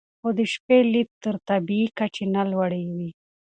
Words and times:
خو 0.19 0.29
د 0.37 0.39
شپې 0.53 0.77
لید 0.91 1.09
تر 1.23 1.35
طبیعي 1.49 1.87
کچې 1.97 2.25
نه 2.35 2.43
لوړوي. 2.51 3.09